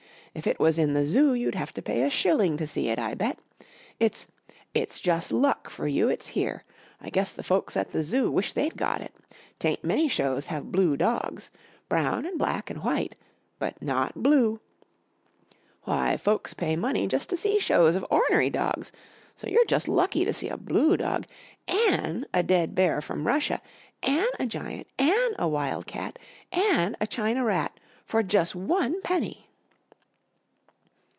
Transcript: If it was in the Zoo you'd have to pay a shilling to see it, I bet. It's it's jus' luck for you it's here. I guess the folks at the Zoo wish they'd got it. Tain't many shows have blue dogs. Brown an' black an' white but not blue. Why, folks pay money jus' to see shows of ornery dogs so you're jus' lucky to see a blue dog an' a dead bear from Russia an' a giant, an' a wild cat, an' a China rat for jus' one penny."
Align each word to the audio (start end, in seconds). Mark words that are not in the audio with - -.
If 0.33 0.47
it 0.47 0.61
was 0.61 0.79
in 0.79 0.93
the 0.93 1.05
Zoo 1.05 1.33
you'd 1.33 1.55
have 1.55 1.73
to 1.73 1.81
pay 1.81 2.03
a 2.03 2.09
shilling 2.09 2.55
to 2.55 2.65
see 2.65 2.87
it, 2.87 2.97
I 2.97 3.15
bet. 3.15 3.39
It's 3.99 4.27
it's 4.73 5.01
jus' 5.01 5.29
luck 5.29 5.69
for 5.69 5.87
you 5.89 6.07
it's 6.07 6.27
here. 6.27 6.63
I 7.01 7.09
guess 7.09 7.33
the 7.33 7.43
folks 7.43 7.75
at 7.75 7.91
the 7.91 8.01
Zoo 8.01 8.31
wish 8.31 8.53
they'd 8.53 8.77
got 8.77 9.01
it. 9.01 9.13
Tain't 9.59 9.83
many 9.83 10.07
shows 10.07 10.45
have 10.47 10.71
blue 10.71 10.95
dogs. 10.95 11.49
Brown 11.89 12.25
an' 12.25 12.37
black 12.37 12.71
an' 12.71 12.77
white 12.77 13.17
but 13.59 13.81
not 13.83 14.23
blue. 14.23 14.61
Why, 15.83 16.15
folks 16.15 16.53
pay 16.53 16.77
money 16.77 17.07
jus' 17.07 17.25
to 17.25 17.35
see 17.35 17.59
shows 17.59 17.95
of 17.97 18.05
ornery 18.09 18.49
dogs 18.49 18.93
so 19.35 19.49
you're 19.49 19.65
jus' 19.65 19.89
lucky 19.89 20.23
to 20.23 20.31
see 20.31 20.47
a 20.47 20.55
blue 20.55 20.95
dog 20.95 21.25
an' 21.67 22.25
a 22.33 22.41
dead 22.41 22.73
bear 22.73 23.01
from 23.01 23.27
Russia 23.27 23.61
an' 24.01 24.29
a 24.39 24.45
giant, 24.45 24.87
an' 24.97 25.35
a 25.37 25.49
wild 25.49 25.87
cat, 25.87 26.17
an' 26.53 26.95
a 27.01 27.05
China 27.05 27.43
rat 27.43 27.77
for 28.05 28.23
jus' 28.23 28.55
one 28.55 29.01
penny." 29.01 29.47